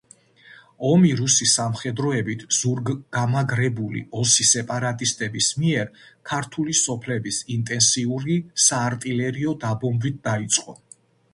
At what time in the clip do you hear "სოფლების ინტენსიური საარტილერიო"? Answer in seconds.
6.79-9.53